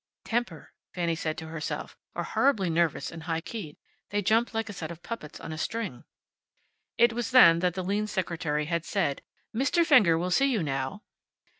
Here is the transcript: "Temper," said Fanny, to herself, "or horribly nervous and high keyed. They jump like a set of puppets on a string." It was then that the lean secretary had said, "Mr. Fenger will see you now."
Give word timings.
"Temper," 0.25 0.73
said 0.95 0.95
Fanny, 0.95 1.15
to 1.35 1.47
herself, 1.49 1.95
"or 2.15 2.23
horribly 2.23 2.71
nervous 2.71 3.11
and 3.11 3.21
high 3.21 3.39
keyed. 3.39 3.77
They 4.09 4.23
jump 4.23 4.51
like 4.51 4.67
a 4.67 4.73
set 4.73 4.89
of 4.89 5.03
puppets 5.03 5.39
on 5.39 5.51
a 5.53 5.59
string." 5.59 6.05
It 6.97 7.13
was 7.13 7.29
then 7.29 7.59
that 7.59 7.75
the 7.75 7.83
lean 7.83 8.07
secretary 8.07 8.65
had 8.65 8.83
said, 8.83 9.21
"Mr. 9.53 9.85
Fenger 9.85 10.17
will 10.17 10.31
see 10.31 10.47
you 10.51 10.63
now." 10.63 11.03